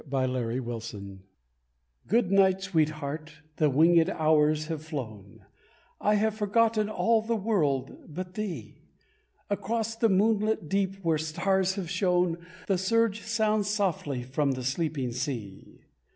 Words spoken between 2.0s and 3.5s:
Good night, Sweetheart;